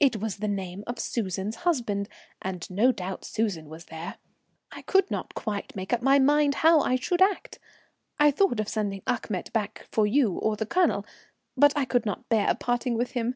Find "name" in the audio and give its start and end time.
0.48-0.82